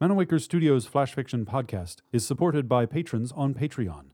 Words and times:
Manawaker 0.00 0.40
Studios 0.40 0.86
Flash 0.86 1.12
Fiction 1.12 1.44
podcast 1.44 1.96
is 2.10 2.26
supported 2.26 2.66
by 2.66 2.86
patrons 2.86 3.32
on 3.32 3.52
Patreon. 3.52 4.04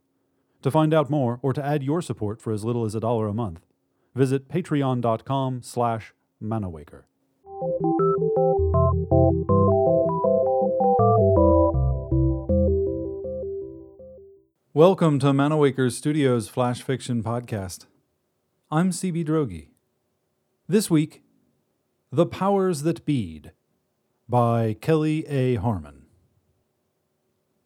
To 0.63 0.69
find 0.69 0.93
out 0.93 1.11
more 1.11 1.39
or 1.43 1.53
to 1.53 1.65
add 1.65 1.85
your 1.85 2.03
support 2.03 2.43
for 2.43 2.53
as 2.53 2.65
little 2.65 2.85
as 2.85 2.97
a 2.97 3.01
dollar 3.01 3.29
a 3.29 3.33
month, 3.33 3.61
visit 4.13 4.49
patreon.com 4.49 5.63
slash 5.63 6.13
manawaker. 6.43 7.05
Welcome 14.75 15.21
to 15.21 15.27
Manawaker 15.27 15.93
Studios 15.93 16.49
Flash 16.49 16.83
Fiction 16.83 17.23
podcast. 17.23 17.87
I'm 18.73 18.91
CB 18.91 19.25
Droege. 19.25 19.69
This 20.67 20.91
week, 20.91 21.23
The 22.11 22.27
Powers 22.27 22.83
That 22.83 23.05
Bead 23.05 23.53
by 24.29 24.75
Kelly 24.81 25.25
A. 25.29 25.55
Harmon. 25.55 26.03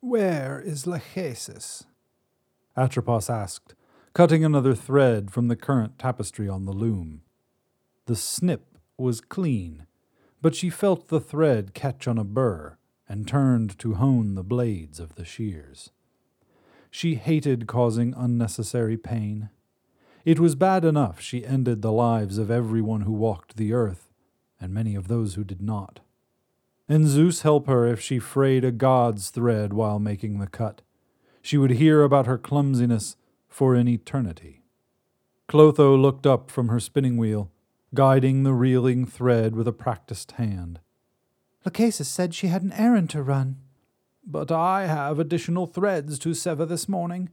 Where 0.01 0.61
is 0.61 0.85
Lachesis? 0.85 1.85
Atropos 2.77 3.31
asked, 3.31 3.75
cutting 4.13 4.45
another 4.45 4.75
thread 4.75 5.31
from 5.31 5.49
the 5.49 5.57
current 5.57 5.99
tapestry 5.99 6.51
on 6.51 6.67
the 6.67 6.73
loom. 6.73 7.23
The 8.05 8.17
snip 8.17 8.77
was 8.99 9.23
clean, 9.23 9.87
but 10.43 10.55
she 10.55 10.69
felt 10.69 11.09
the 11.09 11.21
thread 11.21 11.73
catch 11.73 12.07
on 12.07 12.19
a 12.19 12.25
burr 12.25 12.77
and 13.09 13.27
turned 13.27 13.79
to 13.79 13.95
hone 13.95 14.35
the 14.35 14.45
blades 14.45 15.01
of 15.01 15.15
the 15.15 15.25
shears. 15.25 15.91
She 16.91 17.15
hated 17.15 17.69
causing 17.69 18.13
unnecessary 18.15 18.99
pain. 18.99 19.49
It 20.27 20.39
was 20.39 20.55
bad 20.57 20.85
enough 20.85 21.21
she 21.21 21.47
ended 21.47 21.81
the 21.81 21.93
lives 21.93 22.37
of 22.37 22.51
everyone 22.51 23.03
who 23.03 23.13
walked 23.13 23.57
the 23.57 23.73
earth, 23.73 24.13
and 24.61 24.75
many 24.75 24.95
of 24.95 25.09
those 25.09 25.35
who 25.35 25.45
did 25.45 25.63
not 25.63 26.01
and 26.91 27.07
Zeus 27.07 27.43
help 27.43 27.69
her 27.69 27.87
if 27.87 28.01
she 28.01 28.19
frayed 28.19 28.65
a 28.65 28.73
god's 28.73 29.31
thread 29.31 29.73
while 29.73 30.01
making 30.01 30.41
the 30.41 30.49
cut. 30.49 30.83
She 31.41 31.57
would 31.57 31.71
hear 31.71 32.03
about 32.03 32.27
her 32.27 32.37
clumsiness 32.37 33.17
for 33.49 33.77
an 33.77 33.87
eternity. 33.87 34.65
Clotho 35.47 35.97
looked 35.97 36.27
up 36.27 36.51
from 36.51 36.69
her 36.69 36.81
spinning 36.81 37.17
wheel, 37.17 37.49
guiding 37.95 38.43
the 38.43 38.53
reeling 38.53 39.07
thread 39.07 39.55
with 39.55 39.69
a 39.69 39.73
practiced 39.73 40.33
hand. 40.33 40.81
Lachesis 41.65 42.09
said 42.09 42.35
she 42.35 42.49
had 42.49 42.63
an 42.63 42.73
errand 42.73 43.09
to 43.11 43.23
run. 43.23 43.59
But 44.27 44.51
I 44.51 44.87
have 44.87 45.21
additional 45.21 45.67
threads 45.67 46.19
to 46.21 46.35
sever 46.35 46.67
this 46.67 46.89
morning, 46.89 47.31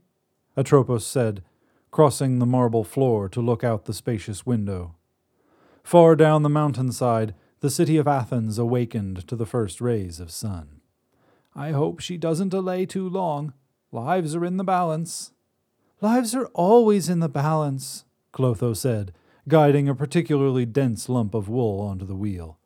Atropos 0.56 1.04
said, 1.04 1.42
crossing 1.90 2.38
the 2.38 2.46
marble 2.46 2.84
floor 2.84 3.28
to 3.28 3.40
look 3.40 3.64
out 3.64 3.86
the 3.86 3.92
spacious 3.92 4.46
window. 4.46 4.94
Far 5.82 6.14
down 6.14 6.44
the 6.44 6.48
mountainside, 6.48 7.34
the 7.60 7.70
city 7.70 7.96
of 7.96 8.06
Athens 8.06 8.58
awakened 8.58 9.26
to 9.28 9.36
the 9.36 9.46
first 9.46 9.80
rays 9.80 10.20
of 10.20 10.30
sun. 10.30 10.80
I 11.54 11.72
hope 11.72 12.00
she 12.00 12.16
doesn't 12.16 12.50
delay 12.50 12.86
too 12.86 13.08
long. 13.08 13.52
Lives 13.90 14.34
are 14.34 14.44
in 14.44 14.58
the 14.58 14.64
balance. 14.64 15.32
Lives 16.00 16.34
are 16.34 16.46
always 16.54 17.08
in 17.08 17.18
the 17.18 17.28
balance, 17.28 18.04
Clotho 18.32 18.72
said, 18.72 19.12
guiding 19.48 19.88
a 19.88 19.94
particularly 19.94 20.64
dense 20.64 21.08
lump 21.08 21.34
of 21.34 21.48
wool 21.48 21.80
onto 21.80 22.04
the 22.06 22.14
wheel. 22.14 22.58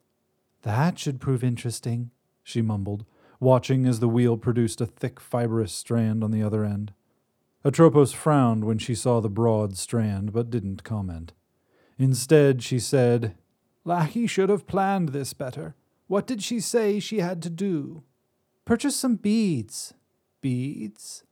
That 0.61 0.99
should 0.99 1.19
prove 1.19 1.43
interesting, 1.43 2.11
she 2.43 2.61
mumbled, 2.61 3.05
watching 3.39 3.87
as 3.87 3.99
the 3.99 4.07
wheel 4.07 4.37
produced 4.37 4.79
a 4.79 4.85
thick 4.85 5.19
fibrous 5.19 5.73
strand 5.73 6.23
on 6.23 6.31
the 6.31 6.43
other 6.43 6.63
end. 6.63 6.93
Atropos 7.65 8.11
frowned 8.13 8.65
when 8.65 8.77
she 8.77 8.93
saw 8.93 9.19
the 9.19 9.29
broad 9.29 9.77
strand, 9.77 10.33
but 10.33 10.49
didn't 10.49 10.83
comment. 10.83 11.33
Instead, 11.97 12.61
she 12.61 12.79
said, 12.79 13.35
Lackey 13.85 14.27
should 14.27 14.49
have 14.49 14.65
planned 14.67 15.09
this 15.09 15.33
better. 15.33 15.75
What 16.07 16.25
did 16.25 16.41
she 16.41 16.59
say 16.59 16.99
she 16.99 17.19
had 17.19 17.41
to 17.43 17.49
do? 17.49 18.03
Purchase 18.65 18.95
some 18.95 19.15
beads. 19.15 19.93
Beads? 20.41 21.23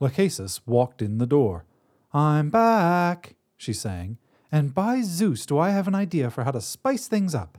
Lachesis 0.00 0.60
walked 0.66 1.00
in 1.00 1.18
the 1.18 1.26
door. 1.26 1.64
I'm 2.12 2.50
back, 2.50 3.36
she 3.56 3.72
sang, 3.72 4.18
and 4.50 4.74
by 4.74 5.02
Zeus 5.02 5.46
do 5.46 5.58
I 5.58 5.70
have 5.70 5.86
an 5.86 5.94
idea 5.94 6.28
for 6.28 6.44
how 6.44 6.50
to 6.50 6.60
spice 6.60 7.06
things 7.06 7.34
up. 7.34 7.58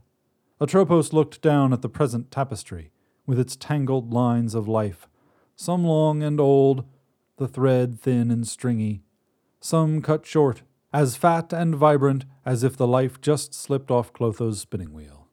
Atropos 0.59 1.13
looked 1.13 1.41
down 1.41 1.73
at 1.73 1.81
the 1.81 1.89
present 1.89 2.29
tapestry, 2.29 2.91
with 3.25 3.39
its 3.39 3.55
tangled 3.55 4.13
lines 4.13 4.53
of 4.53 4.67
life, 4.67 5.07
some 5.55 5.85
long 5.85 6.21
and 6.21 6.39
old, 6.39 6.85
the 7.37 7.47
thread 7.47 7.99
thin 7.99 8.29
and 8.29 8.47
stringy, 8.47 9.03
some 9.59 10.01
cut 10.01 10.25
short, 10.25 10.63
as 10.93 11.17
fat 11.17 11.51
and 11.51 11.75
vibrant 11.75 12.25
as 12.45 12.63
if 12.63 12.77
the 12.77 12.87
life 12.87 13.19
just 13.19 13.53
slipped 13.53 13.89
off 13.89 14.13
Clotho's 14.13 14.61
spinning 14.61 14.93
wheel. 14.93 15.27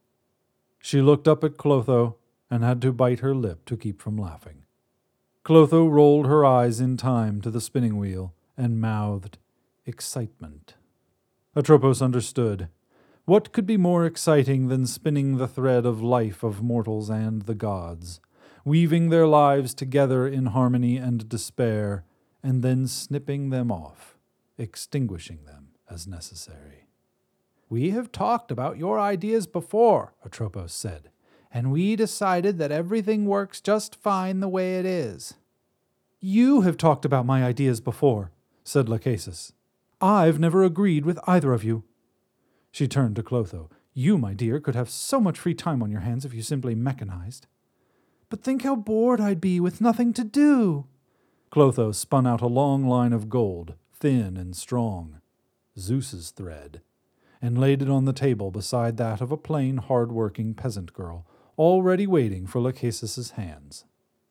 She 0.79 1.01
looked 1.01 1.27
up 1.27 1.43
at 1.43 1.57
Clotho 1.57 2.17
and 2.49 2.63
had 2.63 2.81
to 2.81 2.91
bite 2.91 3.19
her 3.19 3.35
lip 3.35 3.65
to 3.65 3.77
keep 3.77 4.01
from 4.01 4.17
laughing. 4.17 4.63
Clotho 5.43 5.87
rolled 5.87 6.25
her 6.25 6.43
eyes 6.43 6.79
in 6.79 6.97
time 6.97 7.41
to 7.41 7.51
the 7.51 7.61
spinning 7.61 7.97
wheel 7.97 8.33
and 8.57 8.81
mouthed, 8.81 9.37
Excitement. 9.85 10.75
Atropos 11.55 12.01
understood. 12.01 12.69
What 13.25 13.51
could 13.51 13.65
be 13.65 13.77
more 13.77 14.05
exciting 14.05 14.67
than 14.67 14.85
spinning 14.85 15.37
the 15.37 15.47
thread 15.47 15.85
of 15.85 16.01
life 16.01 16.43
of 16.43 16.61
mortals 16.61 17.09
and 17.09 17.43
the 17.43 17.55
gods, 17.55 18.19
weaving 18.63 19.09
their 19.09 19.27
lives 19.27 19.73
together 19.73 20.27
in 20.27 20.47
harmony 20.47 20.97
and 20.97 21.27
despair, 21.27 22.03
and 22.43 22.63
then 22.63 22.87
snipping 22.87 23.49
them 23.49 23.71
off? 23.71 24.17
Extinguishing 24.61 25.45
them 25.45 25.69
as 25.89 26.07
necessary. 26.07 26.87
We 27.69 27.91
have 27.91 28.11
talked 28.11 28.51
about 28.51 28.77
your 28.77 28.99
ideas 28.99 29.47
before, 29.47 30.13
Atropos 30.25 30.73
said, 30.73 31.09
and 31.51 31.71
we 31.71 31.95
decided 31.95 32.57
that 32.57 32.71
everything 32.71 33.25
works 33.25 33.59
just 33.59 33.95
fine 33.95 34.39
the 34.39 34.47
way 34.47 34.77
it 34.77 34.85
is. 34.85 35.35
You 36.19 36.61
have 36.61 36.77
talked 36.77 37.03
about 37.03 37.25
my 37.25 37.43
ideas 37.43 37.81
before, 37.81 38.31
said 38.63 38.87
Lachesis. 38.87 39.53
I've 39.99 40.39
never 40.39 40.63
agreed 40.63 41.05
with 41.05 41.19
either 41.27 41.53
of 41.53 41.63
you. 41.63 41.83
She 42.71 42.87
turned 42.87 43.15
to 43.15 43.23
Clotho. 43.23 43.69
You, 43.93 44.17
my 44.17 44.33
dear, 44.33 44.59
could 44.59 44.75
have 44.75 44.89
so 44.89 45.19
much 45.19 45.39
free 45.39 45.53
time 45.53 45.83
on 45.83 45.91
your 45.91 46.01
hands 46.01 46.23
if 46.23 46.33
you 46.33 46.41
simply 46.41 46.75
mechanized. 46.75 47.47
But 48.29 48.43
think 48.43 48.61
how 48.63 48.75
bored 48.75 49.19
I'd 49.19 49.41
be 49.41 49.59
with 49.59 49.81
nothing 49.81 50.13
to 50.13 50.23
do. 50.23 50.85
Clotho 51.51 51.91
spun 51.91 52.25
out 52.25 52.41
a 52.41 52.47
long 52.47 52.87
line 52.87 53.11
of 53.11 53.29
gold, 53.29 53.73
thin 54.01 54.35
and 54.35 54.55
strong, 54.55 55.21
Zeus's 55.77 56.31
thread, 56.31 56.81
and 57.41 57.57
laid 57.57 57.81
it 57.81 57.89
on 57.89 58.05
the 58.05 58.13
table 58.13 58.51
beside 58.51 58.97
that 58.97 59.21
of 59.21 59.31
a 59.31 59.37
plain, 59.37 59.77
hard-working 59.77 60.55
peasant 60.55 60.91
girl, 60.91 61.25
already 61.57 62.07
waiting 62.07 62.47
for 62.47 62.59
Lachesis's 62.59 63.31
hands. 63.31 63.85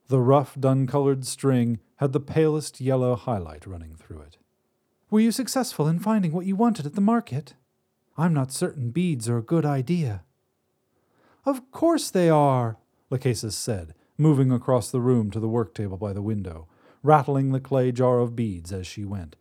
The 0.09 0.21
rough, 0.21 0.57
dun-colored 0.59 1.25
string 1.25 1.79
had 1.97 2.13
the 2.13 2.21
palest 2.21 2.81
yellow 2.81 3.15
highlight 3.15 3.67
running 3.67 3.95
through 3.95 4.21
it. 4.23 4.39
Were 5.09 5.21
you 5.21 5.31
successful 5.31 5.87
in 5.87 6.01
finding 6.01 6.33
what 6.33 6.47
you 6.47 6.57
wanted 6.57 6.85
at 6.85 6.95
the 6.97 7.01
market? 7.01 7.55
I'm 8.19 8.35
not 8.35 8.53
certain 8.53 8.91
beads 8.91 9.29
are 9.29 9.39
a 9.39 9.43
good 9.43 9.65
idea. 9.65 10.25
Of 11.47 11.71
course 11.71 12.11
they 12.11 12.29
are, 12.29 12.77
Lachesis 13.09 13.55
said, 13.55 13.95
moving 14.19 14.51
across 14.51 14.91
the 14.91 15.01
room 15.01 15.31
to 15.31 15.41
the 15.41 15.49
work 15.49 15.75
table 15.75 15.97
by 15.97 16.13
the 16.13 16.23
window, 16.23 16.67
rattling 17.03 17.53
the 17.53 17.61
clay 17.61 17.93
jar 17.93 18.19
of 18.19 18.37
beads 18.37 18.73
as 18.73 18.87
she 18.87 19.05
went. 19.05 19.37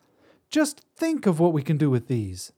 Just 0.49 0.81
think 0.95 1.27
of 1.27 1.39
what 1.39 1.53
we 1.53 1.61
can 1.61 1.77
do 1.77 1.91
with 1.91 2.07
these. 2.07 2.53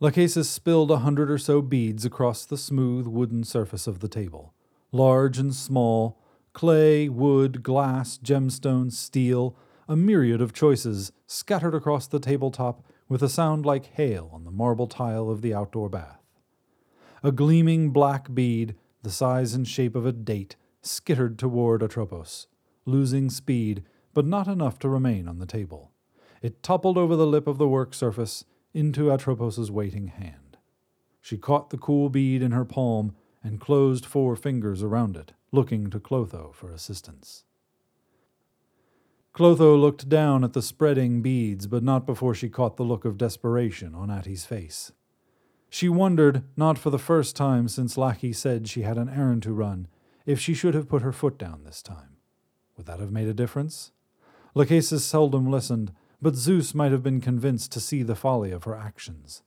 Lachesis 0.00 0.48
spilled 0.48 0.92
a 0.92 0.98
hundred 0.98 1.28
or 1.28 1.38
so 1.38 1.60
beads 1.60 2.04
across 2.04 2.44
the 2.44 2.56
smooth 2.56 3.08
wooden 3.08 3.42
surface 3.42 3.88
of 3.88 3.98
the 3.98 4.06
table, 4.06 4.54
large 4.92 5.36
and 5.36 5.52
small, 5.52 6.20
clay, 6.52 7.08
wood, 7.08 7.64
glass, 7.64 8.16
gemstone, 8.16 8.92
steel, 8.92 9.56
a 9.88 9.96
myriad 9.96 10.40
of 10.40 10.52
choices 10.52 11.10
scattered 11.26 11.74
across 11.74 12.06
the 12.06 12.20
tabletop 12.20 12.84
with 13.08 13.24
a 13.24 13.28
sound 13.28 13.66
like 13.66 13.86
hail 13.94 14.30
on 14.32 14.44
the 14.44 14.52
marble 14.52 14.86
tile 14.86 15.28
of 15.28 15.42
the 15.42 15.52
outdoor 15.52 15.88
bath. 15.88 16.22
A 17.24 17.32
gleaming 17.32 17.90
black 17.90 18.32
bead, 18.34 18.76
the 19.02 19.10
size 19.10 19.52
and 19.52 19.66
shape 19.66 19.96
of 19.96 20.06
a 20.06 20.12
date, 20.12 20.54
skittered 20.80 21.40
toward 21.40 21.82
Atropos, 21.82 22.46
losing 22.84 23.30
speed, 23.30 23.82
but 24.14 24.26
not 24.26 24.46
enough 24.46 24.78
to 24.78 24.88
remain 24.88 25.26
on 25.26 25.40
the 25.40 25.46
table. 25.46 25.90
It 26.46 26.62
toppled 26.62 26.96
over 26.96 27.16
the 27.16 27.26
lip 27.26 27.48
of 27.48 27.58
the 27.58 27.66
work 27.66 27.92
surface 27.92 28.44
into 28.72 29.10
Atropos's 29.10 29.68
waiting 29.68 30.06
hand. 30.06 30.58
She 31.20 31.36
caught 31.36 31.70
the 31.70 31.76
cool 31.76 32.08
bead 32.08 32.40
in 32.40 32.52
her 32.52 32.64
palm 32.64 33.16
and 33.42 33.60
closed 33.60 34.06
four 34.06 34.36
fingers 34.36 34.80
around 34.80 35.16
it, 35.16 35.32
looking 35.50 35.90
to 35.90 35.98
Clotho 35.98 36.52
for 36.54 36.70
assistance. 36.70 37.42
Clotho 39.32 39.76
looked 39.76 40.08
down 40.08 40.44
at 40.44 40.52
the 40.52 40.62
spreading 40.62 41.20
beads, 41.20 41.66
but 41.66 41.82
not 41.82 42.06
before 42.06 42.32
she 42.32 42.48
caught 42.48 42.76
the 42.76 42.84
look 42.84 43.04
of 43.04 43.18
desperation 43.18 43.92
on 43.92 44.08
Atti's 44.08 44.46
face. 44.46 44.92
She 45.68 45.88
wondered, 45.88 46.44
not 46.56 46.78
for 46.78 46.90
the 46.90 46.96
first 46.96 47.34
time 47.34 47.66
since 47.66 47.98
Lackey 47.98 48.32
said 48.32 48.68
she 48.68 48.82
had 48.82 48.98
an 48.98 49.08
errand 49.08 49.42
to 49.42 49.52
run, 49.52 49.88
if 50.26 50.38
she 50.38 50.54
should 50.54 50.74
have 50.74 50.88
put 50.88 51.02
her 51.02 51.12
foot 51.12 51.38
down 51.38 51.64
this 51.64 51.82
time. 51.82 52.18
Would 52.76 52.86
that 52.86 53.00
have 53.00 53.10
made 53.10 53.26
a 53.26 53.34
difference? 53.34 53.90
Lachesis 54.54 55.02
seldom 55.02 55.50
listened, 55.50 55.90
but 56.20 56.34
Zeus 56.34 56.74
might 56.74 56.92
have 56.92 57.02
been 57.02 57.20
convinced 57.20 57.72
to 57.72 57.80
see 57.80 58.02
the 58.02 58.14
folly 58.14 58.50
of 58.50 58.64
her 58.64 58.76
actions. 58.76 59.42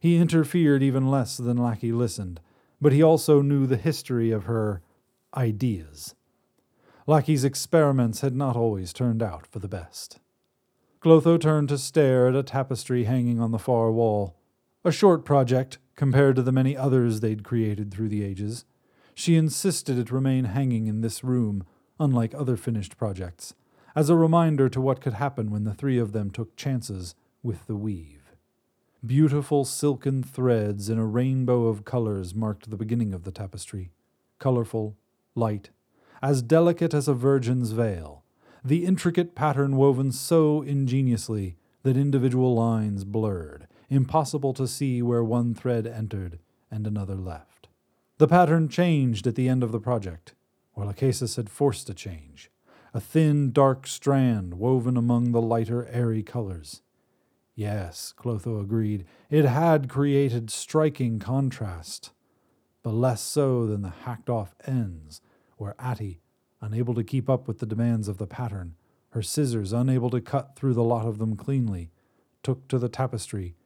He 0.00 0.16
interfered 0.16 0.82
even 0.82 1.10
less 1.10 1.36
than 1.36 1.56
Lackey 1.56 1.92
listened, 1.92 2.40
but 2.80 2.92
he 2.92 3.02
also 3.02 3.42
knew 3.42 3.66
the 3.66 3.76
history 3.76 4.30
of 4.30 4.44
her 4.44 4.82
ideas. 5.36 6.14
Lackey's 7.06 7.44
experiments 7.44 8.20
had 8.20 8.34
not 8.34 8.56
always 8.56 8.92
turned 8.92 9.22
out 9.22 9.46
for 9.46 9.58
the 9.58 9.68
best. 9.68 10.18
Clotho 11.00 11.38
turned 11.38 11.68
to 11.68 11.78
stare 11.78 12.28
at 12.28 12.34
a 12.34 12.42
tapestry 12.42 13.04
hanging 13.04 13.40
on 13.40 13.52
the 13.52 13.58
far 13.58 13.92
wall. 13.92 14.36
A 14.84 14.90
short 14.90 15.24
project 15.24 15.78
compared 15.94 16.36
to 16.36 16.42
the 16.42 16.52
many 16.52 16.76
others 16.76 17.20
they'd 17.20 17.44
created 17.44 17.92
through 17.92 18.08
the 18.08 18.24
ages. 18.24 18.64
She 19.14 19.36
insisted 19.36 19.98
it 19.98 20.10
remain 20.10 20.46
hanging 20.46 20.88
in 20.88 21.00
this 21.00 21.22
room, 21.22 21.64
unlike 22.00 22.34
other 22.34 22.56
finished 22.56 22.96
projects, 22.96 23.54
as 23.96 24.10
a 24.10 24.14
reminder 24.14 24.68
to 24.68 24.80
what 24.80 25.00
could 25.00 25.14
happen 25.14 25.50
when 25.50 25.64
the 25.64 25.72
three 25.72 25.98
of 25.98 26.12
them 26.12 26.30
took 26.30 26.54
chances 26.54 27.14
with 27.42 27.66
the 27.66 27.74
weave. 27.74 28.34
Beautiful 29.04 29.64
silken 29.64 30.22
threads 30.22 30.90
in 30.90 30.98
a 30.98 31.06
rainbow 31.06 31.66
of 31.66 31.86
colors 31.86 32.34
marked 32.34 32.68
the 32.68 32.76
beginning 32.76 33.14
of 33.14 33.24
the 33.24 33.30
tapestry, 33.30 33.90
colorful, 34.38 34.96
light, 35.34 35.70
as 36.22 36.42
delicate 36.42 36.92
as 36.92 37.08
a 37.08 37.14
virgin's 37.14 37.70
veil, 37.70 38.22
the 38.62 38.84
intricate 38.84 39.34
pattern 39.34 39.76
woven 39.76 40.12
so 40.12 40.60
ingeniously 40.60 41.56
that 41.82 41.96
individual 41.96 42.54
lines 42.54 43.04
blurred, 43.04 43.66
impossible 43.88 44.52
to 44.52 44.66
see 44.66 45.00
where 45.00 45.24
one 45.24 45.54
thread 45.54 45.86
entered 45.86 46.38
and 46.70 46.86
another 46.86 47.14
left. 47.14 47.68
The 48.18 48.28
pattern 48.28 48.68
changed 48.68 49.26
at 49.26 49.36
the 49.36 49.48
end 49.48 49.62
of 49.62 49.72
the 49.72 49.80
project, 49.80 50.34
or 50.74 50.84
Lachesis 50.84 51.36
had 51.36 51.48
forced 51.48 51.88
a 51.88 51.94
change, 51.94 52.50
a 52.96 53.00
thin, 53.00 53.52
dark 53.52 53.86
strand 53.86 54.54
woven 54.54 54.96
among 54.96 55.32
the 55.32 55.42
lighter, 55.42 55.86
airy 55.88 56.22
colors. 56.22 56.80
Yes, 57.54 58.14
Clotho 58.16 58.58
agreed, 58.58 59.04
it 59.28 59.44
had 59.44 59.90
created 59.90 60.48
striking 60.48 61.18
contrast, 61.18 62.12
but 62.82 62.94
less 62.94 63.20
so 63.20 63.66
than 63.66 63.82
the 63.82 63.90
hacked 63.90 64.30
off 64.30 64.54
ends 64.66 65.20
where 65.58 65.74
Atty, 65.78 66.22
unable 66.62 66.94
to 66.94 67.04
keep 67.04 67.28
up 67.28 67.46
with 67.46 67.58
the 67.58 67.66
demands 67.66 68.08
of 68.08 68.16
the 68.16 68.26
pattern, 68.26 68.76
her 69.10 69.22
scissors 69.22 69.74
unable 69.74 70.08
to 70.08 70.22
cut 70.22 70.56
through 70.56 70.72
the 70.72 70.82
lot 70.82 71.04
of 71.04 71.18
them 71.18 71.36
cleanly, 71.36 71.90
took 72.42 72.66
to 72.68 72.78
the 72.78 72.88
tapestry 72.88 73.56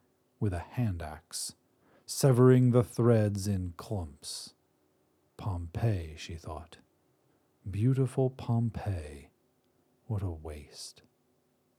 with 0.40 0.52
a 0.52 0.58
hand 0.58 1.02
axe, 1.02 1.54
severing 2.04 2.72
the 2.72 2.82
threads 2.82 3.46
in 3.46 3.74
clumps. 3.76 4.54
Pompeii, 5.36 6.16
she 6.18 6.34
thought. 6.34 6.78
Beautiful 7.68 8.30
Pompeii. 8.30 9.28
What 10.06 10.22
a 10.22 10.30
waste. 10.30 11.02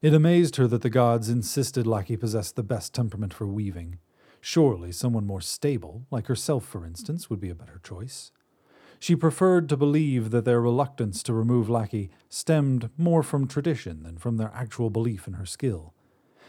It 0.01 0.13
amazed 0.13 0.55
her 0.55 0.67
that 0.67 0.83
the 0.83 0.89
gods 0.89 1.27
insisted 1.27 1.85
Lackey 1.87 2.15
possessed 2.15 2.55
the 2.55 2.63
best 2.63 2.93
temperament 2.93 3.33
for 3.33 3.47
weaving. 3.47 3.97
Surely 4.39 4.91
someone 4.91 5.25
more 5.25 5.41
stable, 5.41 6.05
like 6.09 6.27
herself, 6.27 6.65
for 6.65 6.85
instance, 6.85 7.29
would 7.29 7.39
be 7.39 7.49
a 7.49 7.55
better 7.55 7.81
choice. 7.83 8.31
She 8.99 9.15
preferred 9.15 9.67
to 9.69 9.77
believe 9.77 10.29
that 10.29 10.45
their 10.45 10.61
reluctance 10.61 11.23
to 11.23 11.33
remove 11.33 11.69
Lackey 11.69 12.11
stemmed 12.29 12.89
more 12.97 13.23
from 13.23 13.47
tradition 13.47 14.03
than 14.03 14.17
from 14.17 14.37
their 14.37 14.51
actual 14.53 14.91
belief 14.91 15.27
in 15.27 15.33
her 15.33 15.45
skill. 15.45 15.93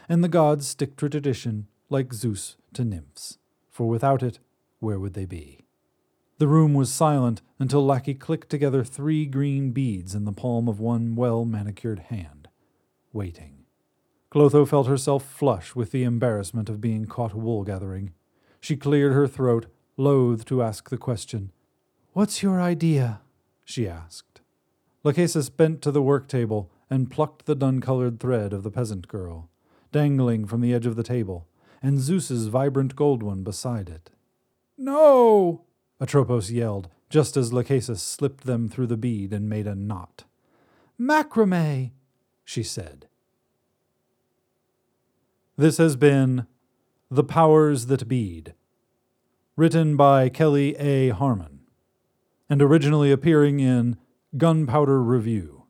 And 0.07 0.23
the 0.23 0.29
gods 0.29 0.67
stick 0.67 0.95
to 0.97 1.09
tradition 1.09 1.67
like 1.89 2.13
Zeus 2.13 2.55
to 2.73 2.85
nymphs, 2.85 3.39
for 3.69 3.89
without 3.89 4.23
it, 4.23 4.39
where 4.79 4.99
would 4.99 5.15
they 5.15 5.25
be? 5.25 5.62
The 6.37 6.47
room 6.47 6.73
was 6.73 6.91
silent 6.91 7.41
until 7.59 7.85
Lackey 7.85 8.13
clicked 8.13 8.49
together 8.49 8.83
three 8.83 9.25
green 9.25 9.71
beads 9.71 10.15
in 10.15 10.25
the 10.25 10.31
palm 10.31 10.67
of 10.67 10.79
one 10.79 11.15
well 11.15 11.45
manicured 11.45 11.99
hand, 11.99 12.47
waiting. 13.11 13.65
Clotho 14.31 14.65
felt 14.65 14.87
herself 14.87 15.23
flush 15.23 15.75
with 15.75 15.91
the 15.91 16.03
embarrassment 16.03 16.69
of 16.69 16.81
being 16.81 17.05
caught 17.05 17.35
wool 17.35 17.63
gathering. 17.63 18.13
She 18.59 18.75
cleared 18.75 19.13
her 19.13 19.27
throat, 19.27 19.67
loath 19.95 20.43
to 20.45 20.63
ask 20.63 20.89
the 20.89 20.97
question, 20.97 21.51
What's 22.13 22.41
your 22.41 22.59
idea? 22.59 23.21
she 23.63 23.87
asked. 23.87 24.41
Lachesis 25.03 25.49
bent 25.49 25.81
to 25.83 25.91
the 25.91 26.01
work 26.01 26.27
table 26.27 26.71
and 26.89 27.11
plucked 27.11 27.45
the 27.45 27.55
dun 27.55 27.79
colored 27.79 28.19
thread 28.19 28.53
of 28.53 28.63
the 28.63 28.71
peasant 28.71 29.07
girl, 29.07 29.49
dangling 29.91 30.45
from 30.47 30.61
the 30.61 30.73
edge 30.73 30.85
of 30.85 30.95
the 30.95 31.03
table, 31.03 31.47
and 31.81 31.99
Zeus's 31.99 32.47
vibrant 32.47 32.95
gold 32.95 33.21
one 33.21 33.43
beside 33.43 33.89
it. 33.89 34.09
No! 34.77 35.65
Atropos 36.01 36.51
yelled, 36.51 36.89
just 37.09 37.37
as 37.37 37.53
Lachesis 37.53 37.99
slipped 37.99 38.45
them 38.45 38.67
through 38.67 38.87
the 38.87 38.97
bead 38.97 39.31
and 39.31 39.49
made 39.49 39.67
a 39.67 39.75
knot. 39.75 40.23
Macrame, 40.99 41.91
she 42.43 42.63
said. 42.63 43.07
This 45.57 45.77
has 45.77 45.95
been 45.95 46.47
The 47.11 47.23
Powers 47.23 47.85
That 47.85 48.07
Bead, 48.07 48.53
written 49.55 49.95
by 49.95 50.29
Kelly 50.29 50.75
A. 50.77 51.09
Harmon 51.09 51.59
and 52.49 52.61
originally 52.61 53.11
appearing 53.11 53.59
in 53.59 53.97
Gunpowder 54.37 55.01
Review. 55.01 55.63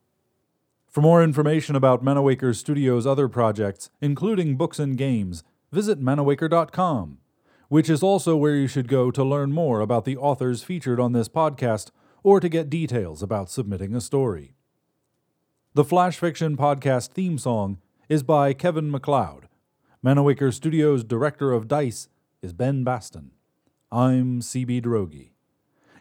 For 0.89 1.01
more 1.01 1.23
information 1.23 1.75
about 1.75 2.03
Manawaker 2.03 2.55
Studios' 2.55 3.07
other 3.07 3.27
projects, 3.27 3.89
including 4.01 4.57
books 4.57 4.79
and 4.79 4.97
games, 4.97 5.43
visit 5.71 6.01
manawaker.com, 6.01 7.17
which 7.73 7.89
is 7.89 8.03
also 8.03 8.35
where 8.35 8.55
you 8.55 8.67
should 8.67 8.87
go 8.87 9.09
to 9.09 9.23
learn 9.23 9.51
more 9.51 9.81
about 9.81 10.05
the 10.05 10.15
authors 10.15 10.61
featured 10.61 10.99
on 10.99 11.11
this 11.11 11.27
podcast 11.27 11.89
or 12.21 12.39
to 12.39 12.47
get 12.47 12.69
details 12.69 13.23
about 13.23 13.49
submitting 13.49 13.95
a 13.95 13.99
story. 13.99 14.53
The 15.73 15.83
Flash 15.83 16.19
Fiction 16.19 16.55
Podcast 16.55 17.13
theme 17.13 17.39
song 17.39 17.79
is 18.07 18.21
by 18.21 18.53
Kevin 18.53 18.91
MacLeod. 18.91 19.47
Manawaker 20.05 20.53
Studios' 20.53 21.03
director 21.03 21.51
of 21.51 21.67
DICE 21.67 22.09
is 22.43 22.53
Ben 22.53 22.83
Baston. 22.83 23.31
I'm 23.91 24.39
CB 24.39 24.83
Droege. 24.83 25.31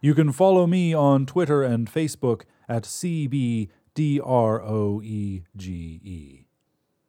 You 0.03 0.15
can 0.15 0.31
follow 0.31 0.67
me 0.67 0.93
on 0.93 1.25
Twitter 1.25 1.63
and 1.63 1.91
Facebook 1.91 2.43
at 2.69 2.83
CBDROEGE. 2.83 3.71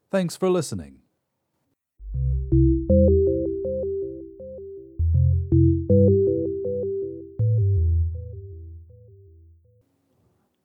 Thanks 0.09 0.38
for 0.38 0.50
listening. 0.50 1.02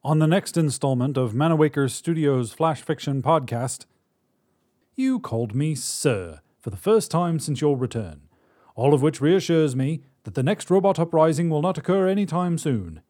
On 0.08 0.20
the 0.20 0.26
next 0.26 0.56
installment 0.56 1.19
of 1.19 1.34
Manawaker 1.34 1.90
Studios 1.90 2.50
Flash 2.50 2.81
Fiction 2.81 3.20
Podcast, 3.20 3.84
you 4.96 5.20
called 5.20 5.55
me 5.55 5.75
Sir 5.75 6.40
for 6.58 6.70
the 6.70 6.78
first 6.78 7.10
time 7.10 7.38
since 7.38 7.60
your 7.60 7.76
return, 7.76 8.22
all 8.75 8.94
of 8.94 9.02
which 9.02 9.20
reassures 9.20 9.76
me 9.76 10.00
that 10.22 10.32
the 10.32 10.43
next 10.43 10.70
robot 10.70 10.99
uprising 10.99 11.50
will 11.50 11.60
not 11.60 11.76
occur 11.76 12.08
any 12.08 12.25
time 12.25 12.56
soon. 12.56 13.02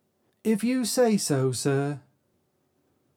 If 0.42 0.64
you 0.64 0.84
say 0.84 1.16
so, 1.16 1.52
sir. 1.52 2.00